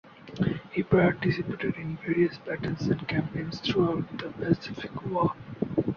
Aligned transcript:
He 0.71 0.81
participated 0.81 1.75
in 1.75 1.95
various 1.97 2.39
battles 2.39 2.87
and 2.87 3.07
campaigns 3.07 3.59
throughout 3.61 4.09
the 4.17 4.29
Pacific 4.29 5.05
War. 5.05 5.35